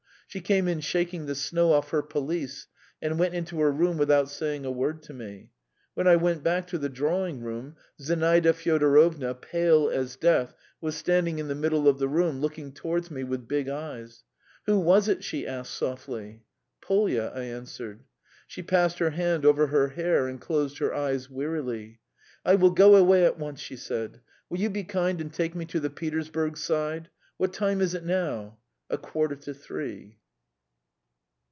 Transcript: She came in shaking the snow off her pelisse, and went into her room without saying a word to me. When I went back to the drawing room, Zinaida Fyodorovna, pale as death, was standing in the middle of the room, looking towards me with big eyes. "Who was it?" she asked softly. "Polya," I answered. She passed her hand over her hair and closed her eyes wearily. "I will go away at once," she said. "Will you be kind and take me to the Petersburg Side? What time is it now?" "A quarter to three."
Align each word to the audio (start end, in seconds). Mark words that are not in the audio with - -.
She 0.27 0.39
came 0.39 0.69
in 0.69 0.79
shaking 0.79 1.25
the 1.25 1.35
snow 1.35 1.73
off 1.73 1.89
her 1.89 2.01
pelisse, 2.01 2.67
and 3.01 3.19
went 3.19 3.33
into 3.33 3.59
her 3.59 3.69
room 3.69 3.97
without 3.97 4.29
saying 4.29 4.63
a 4.63 4.71
word 4.71 5.01
to 5.03 5.13
me. 5.13 5.49
When 5.93 6.07
I 6.07 6.15
went 6.15 6.41
back 6.41 6.67
to 6.67 6.77
the 6.77 6.87
drawing 6.87 7.41
room, 7.41 7.75
Zinaida 7.99 8.53
Fyodorovna, 8.53 9.35
pale 9.35 9.89
as 9.89 10.15
death, 10.15 10.53
was 10.79 10.95
standing 10.95 11.39
in 11.39 11.49
the 11.49 11.53
middle 11.53 11.85
of 11.85 11.99
the 11.99 12.07
room, 12.07 12.39
looking 12.39 12.71
towards 12.71 13.11
me 13.11 13.25
with 13.25 13.49
big 13.49 13.67
eyes. 13.67 14.23
"Who 14.67 14.79
was 14.79 15.09
it?" 15.09 15.21
she 15.21 15.45
asked 15.45 15.73
softly. 15.73 16.43
"Polya," 16.79 17.33
I 17.35 17.43
answered. 17.43 18.05
She 18.47 18.63
passed 18.63 18.99
her 18.99 19.09
hand 19.09 19.43
over 19.45 19.67
her 19.67 19.89
hair 19.89 20.29
and 20.29 20.39
closed 20.39 20.77
her 20.77 20.93
eyes 20.93 21.29
wearily. 21.29 21.99
"I 22.45 22.55
will 22.55 22.71
go 22.71 22.95
away 22.95 23.25
at 23.25 23.37
once," 23.37 23.59
she 23.59 23.75
said. 23.75 24.21
"Will 24.49 24.59
you 24.59 24.69
be 24.69 24.85
kind 24.85 25.19
and 25.19 25.33
take 25.33 25.55
me 25.55 25.65
to 25.65 25.81
the 25.81 25.89
Petersburg 25.89 26.55
Side? 26.55 27.09
What 27.35 27.51
time 27.51 27.81
is 27.81 27.93
it 27.93 28.05
now?" 28.05 28.59
"A 28.89 28.97
quarter 28.97 29.35
to 29.35 29.53
three." 29.53 30.19